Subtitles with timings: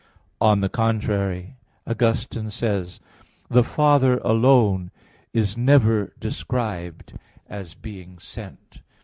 [0.41, 3.05] On the contrary, Augustine says (De Trin.
[3.05, 4.89] ii, 3), "The Father alone
[5.31, 7.13] is never described
[7.47, 8.81] as being sent."